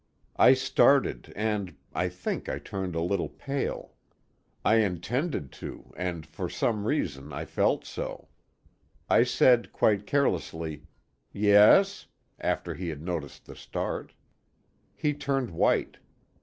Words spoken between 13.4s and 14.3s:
the start.